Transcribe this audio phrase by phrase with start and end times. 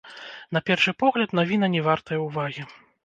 [0.55, 2.67] На першы погляд, навіна не вартая ўвагі.